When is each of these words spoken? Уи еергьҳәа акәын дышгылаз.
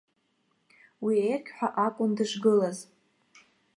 Уи 1.03 1.15
еергьҳәа 1.25 1.67
акәын 1.85 2.11
дышгылаз. 2.17 2.77